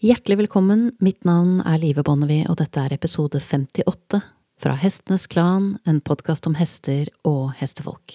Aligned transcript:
Hjertelig 0.00 0.38
velkommen, 0.38 0.94
mitt 0.96 1.26
navn 1.28 1.58
er 1.60 1.76
Live 1.76 2.00
Bonnevie, 2.08 2.46
og 2.48 2.56
dette 2.56 2.80
er 2.80 2.94
episode 2.96 3.36
58 3.36 4.22
fra 4.56 4.72
Hestenes 4.80 5.26
Klan, 5.28 5.74
en 5.84 5.98
podkast 6.00 6.48
om 6.48 6.54
hester 6.56 7.10
og 7.28 7.50
hestefolk. 7.58 8.14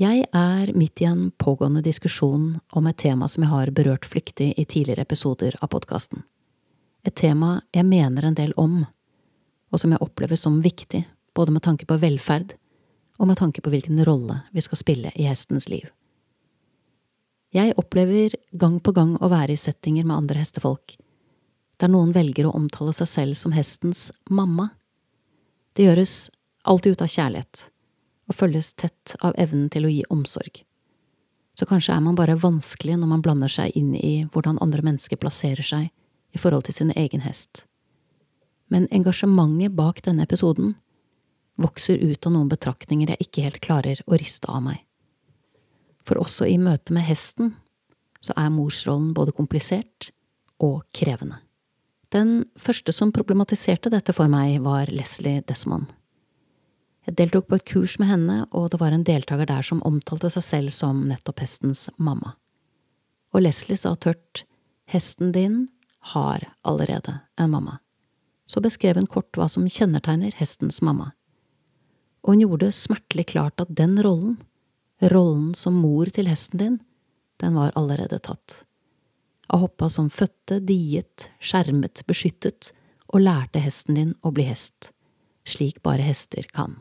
Jeg 0.00 0.24
er 0.24 0.72
midt 0.72 1.04
i 1.04 1.12
en 1.12 1.26
pågående 1.36 1.84
diskusjon 1.84 2.54
om 2.72 2.88
et 2.88 3.02
tema 3.04 3.28
som 3.28 3.44
jeg 3.44 3.52
har 3.52 3.76
berørt 3.76 4.08
flyktig 4.08 4.54
i 4.56 4.64
tidligere 4.64 5.04
episoder 5.04 5.60
av 5.60 5.76
podkasten. 5.76 6.24
Et 7.04 7.12
tema 7.12 7.58
jeg 7.76 7.84
mener 7.84 8.24
en 8.24 8.40
del 8.40 8.56
om, 8.56 8.86
og 9.68 9.84
som 9.84 9.92
jeg 9.92 10.00
opplever 10.00 10.40
som 10.40 10.62
viktig, 10.64 11.04
både 11.36 11.52
med 11.52 11.68
tanke 11.68 11.84
på 11.84 12.00
velferd 12.00 12.56
og 13.16 13.30
med 13.30 13.38
tanke 13.38 13.62
på 13.64 13.72
hvilken 13.72 14.02
rolle 14.04 14.40
vi 14.52 14.64
skal 14.64 14.80
spille 14.80 15.12
i 15.14 15.28
hestens 15.28 15.68
liv. 15.72 15.88
Jeg 17.54 17.76
opplever 17.80 18.34
gang 18.52 18.80
på 18.84 18.92
gang 18.92 19.14
å 19.22 19.30
være 19.32 19.54
i 19.54 19.60
settinger 19.60 20.04
med 20.04 20.16
andre 20.16 20.42
hestefolk, 20.42 20.96
der 21.80 21.92
noen 21.92 22.12
velger 22.16 22.48
å 22.48 22.54
omtale 22.56 22.92
seg 22.96 23.08
selv 23.08 23.38
som 23.38 23.54
hestens 23.56 24.10
mamma. 24.28 24.70
Det 25.76 25.86
gjøres 25.86 26.14
alltid 26.66 26.96
ut 26.96 27.04
av 27.04 27.12
kjærlighet, 27.12 27.66
og 28.28 28.36
følges 28.36 28.72
tett 28.74 29.14
av 29.24 29.36
evnen 29.40 29.68
til 29.72 29.86
å 29.86 29.92
gi 29.92 30.02
omsorg. 30.12 30.64
Så 31.56 31.64
kanskje 31.68 31.94
er 31.94 32.02
man 32.04 32.18
bare 32.18 32.36
vanskelig 32.36 32.98
når 33.00 33.12
man 33.14 33.22
blander 33.24 33.52
seg 33.52 33.72
inn 33.78 33.94
i 33.96 34.26
hvordan 34.32 34.58
andre 34.60 34.82
mennesker 34.84 35.20
plasserer 35.20 35.64
seg 35.64 35.88
i 36.36 36.40
forhold 36.40 36.66
til 36.66 36.76
sin 36.76 36.92
egen 36.92 37.22
hest. 37.24 37.64
Men 38.68 38.88
engasjementet 38.92 39.76
bak 39.78 40.02
denne 40.04 40.26
episoden 40.26 40.74
vokser 41.56 41.98
ut 41.98 42.26
av 42.26 42.34
noen 42.34 42.50
betraktninger 42.50 43.12
jeg 43.12 43.26
ikke 43.26 43.46
helt 43.46 43.62
klarer 43.64 44.02
å 44.06 44.18
riste 44.20 44.50
av 44.52 44.62
meg. 44.64 44.82
For 46.06 46.20
også 46.20 46.46
i 46.48 46.58
møte 46.60 46.94
med 46.94 47.06
hesten 47.08 47.54
så 48.24 48.34
er 48.38 48.52
morsrollen 48.54 49.12
både 49.16 49.34
komplisert 49.36 50.10
og 50.62 50.84
krevende. 50.96 51.40
Den 52.14 52.46
første 52.60 52.94
som 52.94 53.10
problematiserte 53.12 53.90
dette 53.90 54.14
for 54.14 54.30
meg, 54.30 54.60
var 54.62 54.90
Leslie 54.94 55.42
Desmond. 55.48 55.88
Jeg 57.06 57.16
deltok 57.18 57.48
på 57.50 57.58
et 57.58 57.66
kurs 57.66 57.96
med 58.02 58.08
henne, 58.10 58.36
og 58.54 58.70
det 58.72 58.80
var 58.80 58.94
en 58.94 59.04
deltaker 59.06 59.46
der 59.46 59.66
som 59.66 59.82
omtalte 59.86 60.30
seg 60.32 60.44
selv 60.46 60.74
som 60.74 61.04
nettopp 61.10 61.42
hestens 61.42 61.86
mamma. 61.98 62.34
Og 63.34 63.42
Leslie 63.42 63.78
sa 63.78 63.94
tørt, 63.98 64.44
hesten 64.90 65.34
din 65.34 65.66
har 66.14 66.46
allerede 66.66 67.20
en 67.38 67.52
mamma. 67.52 67.78
Så 68.46 68.62
beskrev 68.62 68.98
hun 68.98 69.10
kort 69.10 69.34
hva 69.34 69.48
som 69.50 69.66
kjennetegner 69.66 70.34
hestens 70.38 70.78
mamma 70.82 71.12
og 72.26 72.34
hun 72.34 72.42
gjorde 72.42 72.72
smertelig 72.74 73.28
klart 73.30 73.62
at 73.62 73.70
den 73.78 73.94
rollen, 74.02 74.34
rollen 75.14 75.52
som 75.54 75.76
mor 75.78 76.10
til 76.10 76.26
hesten 76.26 76.58
din, 76.58 76.78
den 77.38 77.54
var 77.54 77.70
allerede 77.78 78.18
tatt. 78.18 78.64
Ahoppa 79.46 79.86
som 79.92 80.08
fødte, 80.10 80.58
diet, 80.66 81.28
skjermet, 81.38 82.02
beskyttet 82.08 82.72
og 83.06 83.22
lærte 83.22 83.62
hesten 83.62 83.94
din 83.94 84.14
å 84.26 84.32
bli 84.34 84.48
hest, 84.48 84.90
slik 85.46 85.78
bare 85.86 86.02
hester 86.02 86.48
kan. 86.50 86.80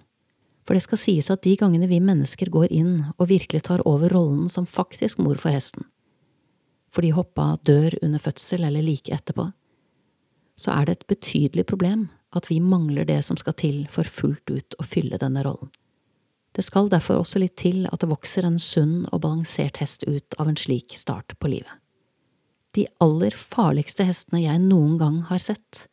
For 0.66 0.73
det 0.73 0.82
skal 0.88 0.98
sies 0.98 1.30
at 1.30 1.44
de 1.46 1.54
gangene 1.60 1.86
vi 1.92 2.02
mennesker 2.02 2.50
går 2.50 2.73
inn 2.73 2.96
og 3.20 3.30
virkelig 3.30 3.68
tar 3.68 3.86
over 3.86 4.10
rollen 4.10 4.50
som 4.50 4.66
faktisk 4.66 5.22
mor 5.22 5.38
for 5.38 5.54
hesten, 5.54 5.86
fordi 6.90 7.14
hoppa 7.14 7.52
dør 7.68 8.00
under 8.02 8.23
fødsel 8.23 8.66
eller 8.66 8.82
like 8.82 9.14
etterpå, 9.14 9.52
så 10.59 10.72
er 10.72 10.86
det 10.86 10.98
et 10.98 11.08
betydelig 11.11 11.66
problem 11.70 12.08
at 12.36 12.50
vi 12.50 12.59
mangler 12.64 13.08
det 13.08 13.22
som 13.28 13.38
skal 13.39 13.56
til 13.59 13.81
for 13.92 14.08
fullt 14.08 14.52
ut 14.52 14.78
å 14.80 14.86
fylle 14.88 15.20
denne 15.22 15.44
rollen. 15.45 15.72
Det 16.56 16.64
skal 16.64 16.88
derfor 16.92 17.20
også 17.20 17.42
litt 17.42 17.58
til 17.59 17.84
at 17.92 18.00
det 18.00 18.11
vokser 18.11 18.45
en 18.48 18.59
sunn 18.61 19.03
og 19.11 19.22
balansert 19.26 19.81
hest 19.81 20.06
ut 20.08 20.38
av 20.39 20.48
en 20.48 20.59
slik 20.59 20.95
start 20.95 21.36
på 21.39 21.52
livet. 21.52 21.72
De 22.76 22.86
aller 23.03 23.36
farligste 23.36 24.03
hestene 24.08 24.44
jeg 24.44 24.61
noen 24.64 24.95
gang 24.99 25.20
har 25.30 25.43
sett, 25.43 25.86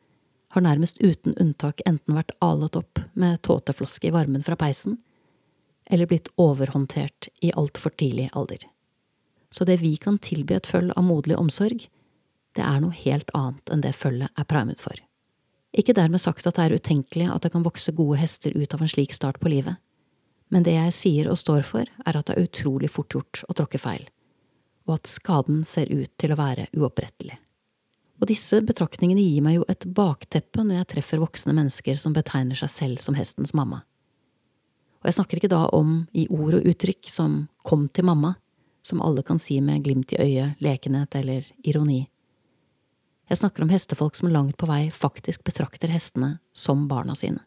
har 0.54 0.62
nærmest 0.62 1.00
uten 1.02 1.34
unntak 1.40 1.82
enten 1.86 2.14
vært 2.18 2.34
alet 2.44 2.76
opp 2.78 3.00
med 3.18 3.40
tåteflaske 3.46 4.10
i 4.10 4.14
varmen 4.14 4.44
fra 4.46 4.58
peisen, 4.58 4.98
eller 5.90 6.06
blitt 6.10 6.30
overhåndtert 6.38 7.30
i 7.42 7.50
altfor 7.58 7.94
tidlig 7.98 8.28
alder. 8.38 8.62
Så 9.50 9.66
det 9.68 9.80
vi 9.82 9.96
kan 10.00 10.18
tilby 10.22 10.56
et 10.56 10.68
følg 10.68 10.94
av 10.96 11.06
moderlig 11.06 11.38
omsorg, 11.40 11.86
det 12.56 12.64
er 12.66 12.82
noe 12.82 12.94
helt 12.96 13.30
annet 13.36 13.72
enn 13.72 13.84
det 13.84 13.94
følget 13.96 14.32
er 14.38 14.48
primet 14.48 14.80
for. 14.82 14.96
Ikke 15.72 15.94
dermed 15.96 16.20
sagt 16.20 16.46
at 16.46 16.58
det 16.58 16.66
er 16.66 16.76
utenkelig 16.76 17.30
at 17.32 17.44
det 17.44 17.52
kan 17.54 17.64
vokse 17.64 17.94
gode 17.96 18.18
hester 18.20 18.52
ut 18.52 18.74
av 18.74 18.82
en 18.84 18.92
slik 18.92 19.14
start 19.16 19.40
på 19.40 19.52
livet, 19.52 19.78
men 20.52 20.66
det 20.66 20.74
jeg 20.76 20.92
sier 20.92 21.30
og 21.32 21.40
står 21.40 21.64
for, 21.64 21.88
er 21.88 22.18
at 22.18 22.28
det 22.28 22.36
er 22.36 22.44
utrolig 22.44 22.90
fort 22.92 23.14
gjort 23.14 23.40
å 23.48 23.56
tråkke 23.56 23.80
feil, 23.80 24.04
og 24.84 24.98
at 24.98 25.08
skaden 25.08 25.62
ser 25.64 25.88
ut 25.88 26.12
til 26.20 26.34
å 26.34 26.38
være 26.40 26.68
uopprettelig. 26.76 27.38
Og 28.20 28.28
disse 28.30 28.60
betraktningene 28.62 29.24
gir 29.24 29.42
meg 29.42 29.56
jo 29.56 29.64
et 29.72 29.86
bakteppe 29.96 30.62
når 30.62 30.82
jeg 30.82 30.90
treffer 30.92 31.22
voksne 31.22 31.56
mennesker 31.56 31.96
som 31.98 32.12
betegner 32.14 32.58
seg 32.58 32.70
selv 32.70 33.00
som 33.02 33.16
hestens 33.18 33.54
mamma. 33.56 33.80
Og 35.02 35.08
jeg 35.08 35.16
snakker 35.16 35.40
ikke 35.40 35.50
da 35.50 35.64
om 35.74 36.04
i 36.14 36.28
ord 36.30 36.60
og 36.60 36.68
uttrykk 36.70 37.08
som 37.10 37.46
kom 37.66 37.88
til 37.90 38.06
mamma, 38.06 38.36
som 38.86 39.02
alle 39.02 39.24
kan 39.26 39.40
si 39.42 39.56
med 39.64 39.82
glimt 39.82 40.12
i 40.14 40.20
øyet, 40.22 40.60
lekenhet 40.62 41.16
eller 41.18 41.48
ironi. 41.66 42.04
Jeg 43.30 43.38
snakker 43.38 43.62
om 43.64 43.70
hestefolk 43.70 44.16
som 44.18 44.30
langt 44.32 44.56
på 44.58 44.66
vei 44.66 44.90
faktisk 44.90 45.44
betrakter 45.46 45.92
hestene 45.92 46.36
som 46.52 46.88
barna 46.90 47.14
sine, 47.18 47.40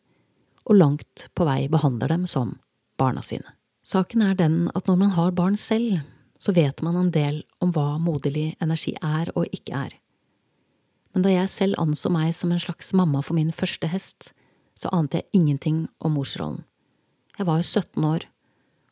og 0.66 0.80
langt 0.80 1.28
på 1.36 1.48
vei 1.48 1.68
behandler 1.72 2.14
dem 2.14 2.26
som 2.32 2.56
barna 3.00 3.24
sine. 3.26 3.56
Saken 3.86 4.24
er 4.26 4.38
den 4.40 4.72
at 4.74 4.88
når 4.88 4.98
man 4.98 5.12
har 5.14 5.36
barn 5.36 5.58
selv, 5.62 6.00
så 6.40 6.56
vet 6.56 6.82
man 6.82 6.98
en 6.98 7.12
del 7.14 7.44
om 7.62 7.74
hva 7.76 8.00
moderlig 8.02 8.56
energi 8.64 8.96
er 9.02 9.30
og 9.36 9.52
ikke 9.54 9.76
er. 9.78 9.94
Men 11.14 11.24
da 11.24 11.32
jeg 11.32 11.52
selv 11.52 11.80
anså 11.80 12.10
meg 12.12 12.34
som 12.36 12.52
en 12.52 12.60
slags 12.60 12.92
mamma 12.94 13.22
for 13.24 13.38
min 13.38 13.54
første 13.56 13.88
hest, 13.88 14.34
så 14.76 14.90
ante 14.92 15.22
jeg 15.22 15.30
ingenting 15.38 15.86
om 16.00 16.18
morsrollen. 16.18 16.64
Jeg 17.38 17.48
var 17.48 17.62
jo 17.62 17.68
17 17.68 18.08
år, 18.10 18.26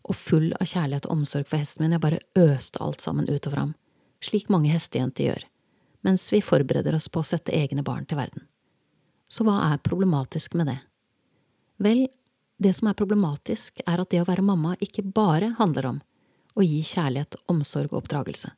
og 0.03 0.19
full 0.19 0.51
av 0.59 0.67
kjærlighet 0.67 1.07
og 1.07 1.17
omsorg 1.17 1.47
for 1.47 1.59
hesten 1.59 1.83
min, 1.83 1.95
jeg 1.95 2.03
bare 2.03 2.21
øste 2.39 2.79
alt 2.83 3.01
sammen 3.03 3.27
utover 3.31 3.59
ham, 3.59 3.73
slik 4.23 4.51
mange 4.51 4.71
hestejenter 4.71 5.31
gjør 5.31 5.47
mens 6.03 6.27
vi 6.33 6.41
forbereder 6.43 6.95
oss 6.95 7.09
på 7.09 7.21
å 7.23 7.27
sette 7.27 7.55
egne 7.55 7.83
barn 7.83 8.05
til 8.05 8.19
verden. 8.19 8.47
Så 9.31 9.45
hva 9.47 9.59
er 9.71 9.83
problematisk 9.83 10.53
med 10.59 10.69
det? 10.69 10.79
Vel, 11.81 12.05
det 12.61 12.75
som 12.77 12.89
er 12.89 12.97
problematisk, 12.99 13.81
er 13.87 14.01
at 14.03 14.11
det 14.11 14.21
å 14.21 14.27
være 14.27 14.45
mamma 14.45 14.75
ikke 14.83 15.05
bare 15.15 15.55
handler 15.57 15.89
om 15.89 16.01
å 16.53 16.65
gi 16.65 16.83
kjærlighet, 16.85 17.39
omsorg 17.49 17.93
og 17.93 18.03
oppdragelse. 18.03 18.51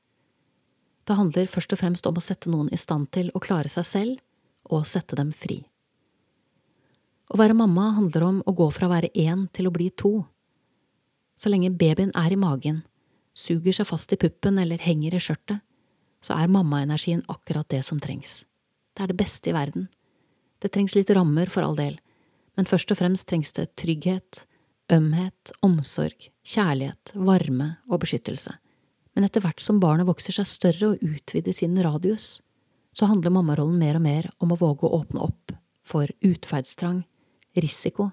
Det 1.06 1.16
handler 1.16 1.50
først 1.52 1.74
og 1.74 1.80
fremst 1.80 2.08
om 2.10 2.18
å 2.18 2.24
sette 2.24 2.52
noen 2.52 2.72
i 2.74 2.82
stand 2.82 3.12
til 3.14 3.30
å 3.34 3.42
klare 3.42 3.70
seg 3.72 3.88
selv 3.88 4.74
og 4.74 4.88
sette 4.90 5.18
dem 5.18 5.32
fri. 5.32 5.62
Å 7.30 7.38
være 7.40 7.58
mamma 7.58 7.92
handler 7.96 8.26
om 8.26 8.42
å 8.46 8.54
gå 8.58 8.68
fra 8.74 8.90
å 8.90 8.94
være 8.94 9.14
én 9.14 9.48
til 9.54 9.70
å 9.70 9.74
bli 9.74 9.90
to. 9.98 10.26
Så 11.38 11.50
lenge 11.50 11.74
babyen 11.74 12.12
er 12.18 12.34
i 12.34 12.40
magen, 12.40 12.84
suger 13.34 13.76
seg 13.76 13.90
fast 13.90 14.14
i 14.14 14.20
puppen 14.20 14.60
eller 14.62 14.82
henger 14.82 15.18
i 15.18 15.22
skjørtet, 15.22 15.62
så 16.26 16.34
er 16.34 16.50
mammaenergien 16.52 17.22
akkurat 17.30 17.70
det 17.70 17.84
som 17.86 18.02
trengs. 18.02 18.44
Det 18.96 19.04
er 19.04 19.12
det 19.12 19.20
beste 19.20 19.52
i 19.52 19.56
verden. 19.56 19.88
Det 20.64 20.72
trengs 20.74 20.96
litt 20.98 21.12
rammer, 21.14 21.52
for 21.52 21.66
all 21.66 21.78
del, 21.78 22.00
men 22.58 22.70
først 22.70 22.92
og 22.94 23.00
fremst 23.02 23.28
trengs 23.30 23.54
det 23.54 23.68
trygghet, 23.78 24.46
ømhet, 24.94 25.52
omsorg, 25.66 26.30
kjærlighet, 26.48 27.14
varme 27.14 27.76
og 27.90 28.02
beskyttelse. 28.06 28.56
Men 29.16 29.28
etter 29.28 29.44
hvert 29.44 29.62
som 29.64 29.80
barnet 29.84 30.08
vokser 30.08 30.36
seg 30.36 30.50
større 30.50 30.94
og 30.94 31.04
utvider 31.06 31.56
sin 31.56 31.78
radius, 31.84 32.40
så 32.96 33.10
handler 33.12 33.34
mammarollen 33.36 33.78
mer 33.80 34.00
og 34.00 34.06
mer 34.06 34.30
om 34.40 34.54
å 34.56 34.60
våge 34.60 34.88
å 34.88 35.02
åpne 35.02 35.24
opp 35.28 35.54
for 35.86 36.10
utferdstrang, 36.26 37.04
risiko 37.60 38.10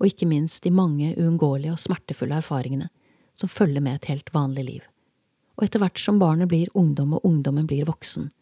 og 0.00 0.08
ikke 0.08 0.26
minst 0.30 0.64
de 0.64 0.72
mange 0.74 1.12
uunngåelige 1.18 1.74
og 1.74 1.82
smertefulle 1.82 2.40
erfaringene 2.40 2.88
som 3.38 3.50
følger 3.50 3.82
med 3.84 4.00
et 4.00 4.08
helt 4.10 4.32
vanlig 4.34 4.64
liv 4.66 4.91
og 5.62 5.68
etter 5.68 5.78
hvert 5.78 6.00
som 6.02 6.18
barnet 6.18 6.50
blir 6.50 6.72
ungdom 6.74 7.12
og 7.14 7.26
ungdommen 7.28 7.68
blir 7.70 7.86
voksen, 7.86 8.32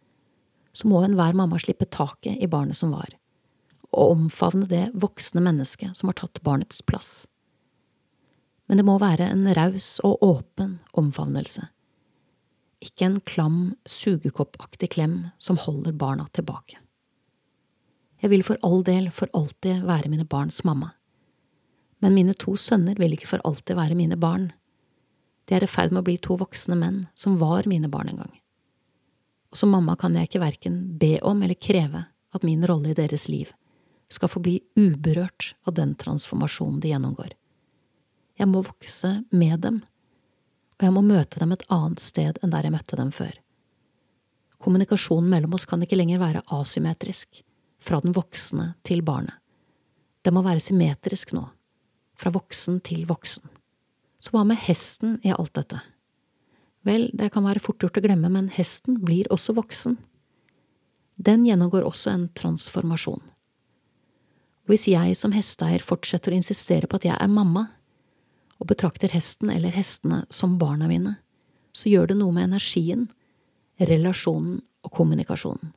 så 0.73 0.89
må 0.89 1.03
enhver 1.05 1.37
mamma 1.37 1.59
slippe 1.61 1.85
taket 1.93 2.41
i 2.41 2.49
barnet 2.49 2.79
som 2.79 2.95
var, 2.95 3.11
og 3.93 4.15
omfavne 4.15 4.65
det 4.71 4.87
voksne 4.97 5.43
mennesket 5.45 5.99
som 5.99 6.09
har 6.09 6.17
tatt 6.17 6.41
barnets 6.47 6.81
plass. 6.81 7.27
Men 8.65 8.81
det 8.81 8.87
må 8.89 8.95
være 9.03 9.27
en 9.35 9.45
raus 9.53 9.99
og 10.07 10.23
åpen 10.25 10.79
omfavnelse, 10.97 11.67
ikke 12.81 13.05
en 13.05 13.19
klam, 13.29 13.59
sugekoppaktig 13.85 14.89
klem 14.95 15.27
som 15.37 15.61
holder 15.61 15.93
barna 15.93 16.25
tilbake. 16.33 16.79
Jeg 18.25 18.33
vil 18.33 18.47
for 18.47 18.57
all 18.65 18.81
del 18.87 19.11
for 19.13 19.29
alltid 19.37 19.85
være 19.85 20.09
mine 20.09 20.25
barns 20.25 20.63
mamma, 20.65 20.95
men 22.01 22.17
mine 22.17 22.33
to 22.33 22.57
sønner 22.57 22.97
vil 22.97 23.13
ikke 23.13 23.29
for 23.35 23.45
alltid 23.45 23.77
være 23.77 23.99
mine 23.99 24.17
barn 24.17 24.49
de 25.51 25.57
er 25.59 25.67
i 25.67 25.71
ferd 25.71 25.91
med 25.91 26.05
å 26.05 26.07
bli 26.07 26.15
to 26.23 26.37
voksne 26.39 26.77
menn 26.79 27.01
som 27.19 27.41
var 27.41 27.67
mine 27.67 27.91
barn 27.91 28.13
en 28.13 28.23
gang. 28.23 28.35
Og 29.51 29.59
som 29.59 29.73
mamma 29.75 29.97
kan 29.99 30.15
jeg 30.15 30.29
ikke 30.29 30.45
verken 30.45 30.77
be 31.01 31.17
om 31.27 31.43
eller 31.43 31.59
kreve 31.59 32.05
at 32.07 32.47
min 32.47 32.63
rolle 32.71 32.93
i 32.93 32.95
deres 32.95 33.27
liv 33.27 33.51
skal 34.15 34.31
få 34.31 34.43
bli 34.45 34.61
uberørt 34.79 35.57
av 35.67 35.75
den 35.75 35.97
transformasjonen 35.99 36.79
de 36.83 36.93
gjennomgår. 36.93 37.35
Jeg 38.39 38.47
må 38.47 38.63
vokse 38.63 39.11
med 39.35 39.59
dem, 39.67 39.83
og 40.79 40.87
jeg 40.87 40.95
må 40.95 41.03
møte 41.03 41.43
dem 41.43 41.51
et 41.55 41.67
annet 41.67 42.03
sted 42.03 42.39
enn 42.39 42.55
der 42.55 42.71
jeg 42.71 42.77
møtte 42.79 42.99
dem 43.03 43.11
før. 43.15 43.35
Kommunikasjonen 44.63 45.35
mellom 45.35 45.59
oss 45.59 45.67
kan 45.67 45.83
ikke 45.83 45.99
lenger 45.99 46.23
være 46.23 46.47
asymmetrisk, 46.47 47.43
fra 47.81 47.99
den 48.05 48.15
voksne 48.15 48.75
til 48.87 49.03
barnet. 49.03 49.35
Det 50.23 50.31
må 50.37 50.45
være 50.47 50.63
symmetrisk 50.63 51.33
nå, 51.35 51.49
fra 52.15 52.31
voksen 52.35 52.79
til 52.87 53.07
voksen. 53.09 53.60
Så 54.21 54.35
hva 54.35 54.45
med 54.45 54.61
hesten 54.61 55.19
i 55.25 55.33
alt 55.33 55.55
dette? 55.57 55.81
Vel, 56.85 57.09
det 57.17 57.31
kan 57.33 57.45
være 57.45 57.61
fort 57.65 57.83
gjort 57.83 57.99
å 58.01 58.05
glemme, 58.05 58.29
men 58.33 58.49
hesten 58.53 59.01
blir 59.05 59.29
også 59.33 59.55
voksen. 59.57 59.99
Den 61.21 61.45
gjennomgår 61.45 61.85
også 61.89 62.13
en 62.13 62.29
transformasjon. 62.37 63.21
Hvis 64.69 64.87
jeg 64.89 65.17
som 65.19 65.35
hesteeier 65.35 65.83
fortsetter 65.85 66.33
å 66.33 66.39
insistere 66.39 66.89
på 66.89 67.01
at 67.01 67.09
jeg 67.09 67.17
er 67.17 67.33
mamma, 67.33 67.67
og 68.61 68.69
betrakter 68.69 69.13
hesten 69.13 69.51
eller 69.53 69.73
hestene 69.73 70.23
som 70.29 70.59
barna 70.61 70.89
mine, 70.89 71.17
så 71.73 71.89
gjør 71.89 72.11
det 72.11 72.19
noe 72.21 72.35
med 72.37 72.51
energien, 72.51 73.07
relasjonen 73.81 74.61
og 74.85 74.93
kommunikasjonen. 74.97 75.73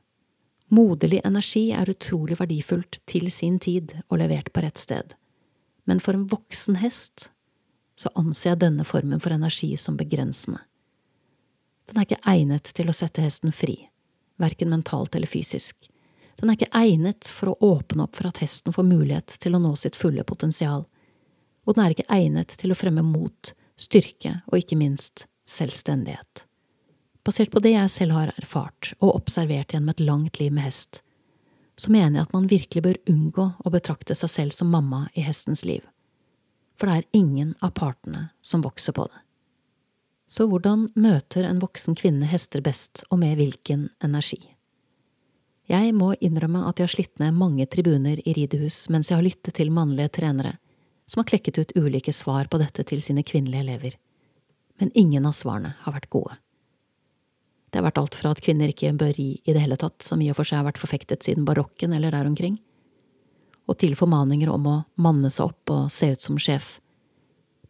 Moderlig 0.73 1.21
energi 1.23 1.67
er 1.75 1.91
utrolig 1.91 2.39
verdifullt 2.39 2.99
til 3.07 3.29
sin 3.31 3.59
tid 3.61 3.93
og 4.09 4.17
levert 4.19 4.51
på 4.51 4.63
rett 4.63 4.79
sted, 4.81 5.13
men 5.87 6.01
for 6.03 6.17
en 6.17 6.27
voksen 6.31 6.79
hest 6.81 7.29
så 7.95 8.09
anser 8.17 8.53
jeg 8.53 8.61
denne 8.63 8.85
formen 8.87 9.21
for 9.21 9.33
energi 9.33 9.75
som 9.77 9.97
begrensende. 9.97 10.61
Den 11.89 11.99
er 11.99 12.07
ikke 12.07 12.23
egnet 12.29 12.71
til 12.75 12.89
å 12.89 12.95
sette 12.95 13.23
hesten 13.23 13.53
fri, 13.53 13.75
verken 14.41 14.71
mentalt 14.71 15.15
eller 15.15 15.29
fysisk. 15.29 15.89
Den 16.39 16.49
er 16.49 16.57
ikke 16.57 16.79
egnet 16.79 17.29
for 17.29 17.51
å 17.51 17.73
åpne 17.75 18.07
opp 18.07 18.17
for 18.17 18.29
at 18.31 18.39
hesten 18.41 18.73
får 18.73 18.87
mulighet 18.87 19.35
til 19.43 19.55
å 19.55 19.61
nå 19.61 19.75
sitt 19.77 19.99
fulle 19.99 20.25
potensial, 20.25 20.87
og 21.63 21.75
den 21.75 21.83
er 21.83 21.93
ikke 21.93 22.09
egnet 22.11 22.55
til 22.59 22.73
å 22.73 22.77
fremme 22.77 23.03
mot, 23.05 23.53
styrke 23.79 24.39
og 24.49 24.57
ikke 24.59 24.79
minst 24.79 25.27
selvstendighet. 25.49 26.47
Basert 27.23 27.53
på 27.53 27.61
det 27.63 27.75
jeg 27.75 27.91
selv 27.91 28.17
har 28.17 28.33
erfart 28.35 28.91
og 28.99 29.13
observert 29.13 29.71
gjennom 29.71 29.93
et 29.93 30.03
langt 30.03 30.39
liv 30.41 30.51
med 30.51 30.65
hest, 30.65 31.03
så 31.79 31.91
mener 31.91 32.19
jeg 32.19 32.27
at 32.27 32.35
man 32.35 32.49
virkelig 32.51 32.83
bør 32.85 32.99
unngå 33.09 33.45
å 33.63 33.71
betrakte 33.73 34.15
seg 34.17 34.31
selv 34.31 34.55
som 34.55 34.69
mamma 34.71 35.07
i 35.17 35.23
hestens 35.25 35.63
liv 35.65 35.85
for 36.83 36.91
det 36.91 36.97
er 36.99 37.15
ingen 37.15 37.53
av 37.63 37.69
partene 37.79 38.25
som 38.43 38.59
vokser 38.59 38.91
på 38.91 39.05
det. 39.07 39.19
Så 40.27 40.49
hvordan 40.51 40.89
møter 40.99 41.45
en 41.47 41.61
voksen 41.63 41.95
kvinne 41.95 42.27
hester 42.27 42.59
best, 42.59 43.05
og 43.07 43.21
med 43.21 43.37
hvilken 43.39 43.85
energi? 44.03 44.41
Jeg 45.71 45.93
må 45.95 46.09
innrømme 46.19 46.65
at 46.67 46.81
jeg 46.81 46.89
har 46.89 46.91
slitt 46.91 47.23
ned 47.23 47.37
mange 47.39 47.69
tribuner 47.71 48.19
i 48.27 48.33
ridehus 48.35 48.89
mens 48.91 49.07
jeg 49.07 49.15
har 49.15 49.23
lyttet 49.23 49.55
til 49.55 49.71
mannlige 49.71 50.11
trenere 50.19 50.57
som 51.07 51.21
har 51.21 51.29
klekket 51.31 51.61
ut 51.61 51.71
ulike 51.79 52.11
svar 52.11 52.51
på 52.51 52.59
dette 52.59 52.83
til 52.91 52.99
sine 53.05 53.23
kvinnelige 53.23 53.63
elever, 53.63 53.95
men 54.75 54.91
ingen 54.91 55.23
av 55.23 55.39
svarene 55.39 55.77
har 55.85 55.95
vært 55.95 56.11
gode. 56.11 56.35
Det 57.71 57.79
har 57.79 57.87
vært 57.87 58.03
alt 58.03 58.19
fra 58.19 58.35
at 58.35 58.43
kvinner 58.43 58.75
ikke 58.75 58.91
bør 58.99 59.15
ri 59.15 59.29
i 59.39 59.55
det 59.55 59.63
hele 59.63 59.79
tatt, 59.79 60.03
som 60.03 60.19
i 60.19 60.27
og 60.33 60.35
for 60.41 60.51
seg 60.51 60.59
har 60.59 60.67
vært 60.67 60.83
forfektet 60.83 61.23
siden 61.23 61.47
barokken 61.47 61.95
eller 61.95 62.11
der 62.11 62.27
omkring, 62.27 62.59
og 63.67 63.79
til 63.79 63.95
formaninger 63.95 64.49
om 64.51 64.67
å 64.67 64.77
manne 64.99 65.31
seg 65.31 65.51
opp 65.51 65.73
og 65.73 65.91
se 65.93 66.11
ut 66.13 66.21
som 66.21 66.39
sjef, 66.41 66.79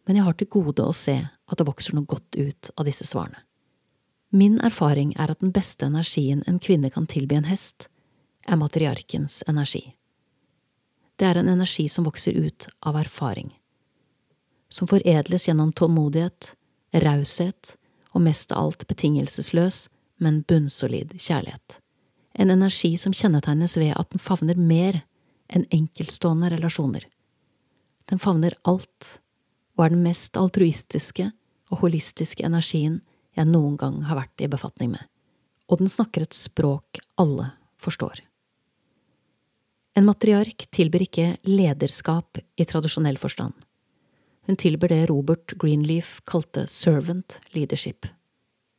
men 0.04 0.18
jeg 0.18 0.26
har 0.26 0.36
til 0.36 0.50
gode 0.52 0.84
å 0.84 0.92
se 0.96 1.16
at 1.24 1.58
det 1.58 1.66
vokser 1.68 1.96
noe 1.96 2.08
godt 2.08 2.36
ut 2.36 2.70
av 2.76 2.88
disse 2.88 3.06
svarene. 3.08 3.40
Min 4.34 4.58
erfaring 4.66 5.12
er 5.14 5.30
at 5.30 5.40
den 5.40 5.52
beste 5.54 5.86
energien 5.86 6.42
en 6.50 6.58
kvinne 6.58 6.90
kan 6.90 7.06
tilby 7.06 7.38
en 7.38 7.46
hest, 7.46 7.86
er 8.44 8.58
matriarkens 8.60 9.42
energi. 9.48 9.94
Det 11.16 11.28
er 11.28 11.38
en 11.38 11.48
energi 11.48 11.86
som 11.88 12.04
vokser 12.04 12.34
ut 12.34 12.66
av 12.82 12.98
erfaring, 12.98 13.52
som 14.68 14.90
foredles 14.90 15.46
gjennom 15.46 15.70
tålmodighet, 15.72 16.50
raushet 17.04 17.76
og 18.10 18.24
mest 18.26 18.52
av 18.52 18.66
alt 18.66 18.86
betingelsesløs, 18.90 19.86
men 20.18 20.42
bunnsolid 20.48 21.14
kjærlighet. 21.14 21.78
En 22.34 22.50
energi 22.50 22.96
som 22.98 23.14
kjennetegnes 23.14 23.76
ved 23.78 23.94
at 23.94 24.10
den 24.10 24.22
favner 24.22 24.58
mer 24.58 25.04
enn 25.48 25.66
enkeltstående 25.70 26.50
relasjoner. 26.54 27.06
Den 28.10 28.20
favner 28.20 28.56
alt, 28.68 29.18
og 29.76 29.86
er 29.86 29.94
den 29.94 30.04
mest 30.04 30.36
altruistiske 30.38 31.30
og 31.72 31.80
holistiske 31.82 32.44
energien 32.46 33.00
jeg 33.34 33.50
noen 33.50 33.76
gang 33.80 34.02
har 34.08 34.20
vært 34.20 34.44
i 34.44 34.50
befatning 34.50 34.92
med, 34.94 35.02
og 35.68 35.80
den 35.80 35.90
snakker 35.90 36.24
et 36.24 36.36
språk 36.36 37.00
alle 37.20 37.50
forstår. 37.82 38.20
En 39.94 40.06
matriark 40.06 40.66
tilbyr 40.74 41.06
ikke 41.06 41.28
lederskap 41.46 42.40
i 42.58 42.66
tradisjonell 42.66 43.18
forstand. 43.20 43.54
Hun 44.44 44.58
tilbyr 44.60 44.90
det 44.90 45.04
Robert 45.08 45.54
Greenleaf 45.58 46.18
kalte 46.28 46.66
servant 46.70 47.38
leadership, 47.54 48.06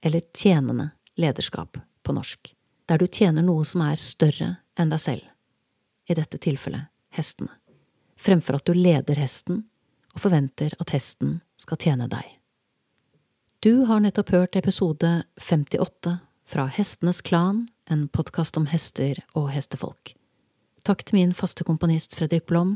eller 0.04 0.22
tjenende 0.36 0.92
lederskap 1.18 1.80
på 2.04 2.16
norsk, 2.16 2.52
der 2.86 3.02
du 3.02 3.08
tjener 3.08 3.46
noe 3.46 3.66
som 3.66 3.82
er 3.88 4.02
større 4.02 4.58
enn 4.78 4.92
deg 4.92 5.02
selv 5.02 5.35
i 6.10 6.18
dette 6.18 6.40
tilfellet 6.42 6.92
hestene, 7.16 7.52
fremfor 8.20 8.60
at 8.60 8.68
du 8.68 8.76
leder 8.78 9.20
hesten 9.20 9.64
og 10.16 10.24
forventer 10.26 10.76
at 10.80 10.94
hesten 10.96 11.40
skal 11.60 11.80
tjene 11.82 12.08
deg. 12.12 12.26
Du 13.64 13.86
har 13.90 14.04
nettopp 14.04 14.30
hørt 14.36 14.56
episode 14.60 15.24
58 15.42 16.18
fra 16.46 16.68
Hestenes 16.70 17.24
Klan, 17.26 17.66
en 17.90 18.08
podkast 18.08 18.58
om 18.60 18.68
hester 18.70 19.24
og 19.34 19.50
hestefolk. 19.56 20.14
Takk 20.86 21.02
til 21.02 21.18
min 21.18 21.34
faste 21.34 21.66
komponist 21.66 22.14
Fredrik 22.18 22.46
Blom, 22.46 22.76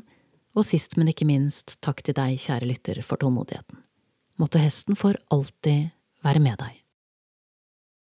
og 0.58 0.66
sist, 0.66 0.98
men 0.98 1.12
ikke 1.12 1.28
minst, 1.30 1.78
takk 1.86 2.02
til 2.02 2.18
deg, 2.18 2.40
kjære 2.42 2.66
lytter, 2.66 3.02
for 3.06 3.22
tålmodigheten. 3.22 3.84
Måtte 4.42 4.62
hesten 4.64 4.98
for 4.98 5.20
alltid 5.30 5.92
være 6.26 6.42
med 6.42 6.58
deg. 6.58 6.80